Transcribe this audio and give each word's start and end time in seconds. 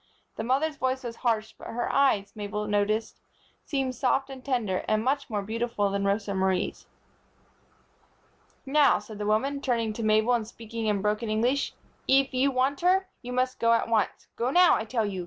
The 0.35 0.43
mother's 0.43 0.77
voice 0.77 1.03
was 1.03 1.17
harsh, 1.17 1.53
but 1.59 1.67
her 1.67 1.87
eyes, 1.93 2.31
Mabel 2.35 2.65
noticed, 2.67 3.19
seemed 3.65 3.93
soft 3.93 4.31
and 4.31 4.43
tender, 4.43 4.83
and 4.87 5.03
much 5.03 5.29
more 5.29 5.43
beautiful 5.43 5.91
than 5.91 6.05
Rosa 6.05 6.33
Marie's. 6.33 6.87
"Now," 8.65 8.97
said 8.97 9.19
the 9.19 9.27
woman, 9.27 9.61
turning 9.61 9.93
to 9.93 10.01
Mabel 10.01 10.33
and 10.33 10.47
speaking 10.47 10.87
in 10.87 11.03
broken 11.03 11.29
English, 11.29 11.75
"eef 12.07 12.33
you 12.33 12.49
want 12.49 12.81
her, 12.81 13.09
you 13.21 13.31
must 13.31 13.59
go 13.59 13.73
at 13.73 13.87
once. 13.89 14.25
Go 14.37 14.49
now, 14.49 14.73
I 14.73 14.85
tell 14.85 15.05
you. 15.05 15.19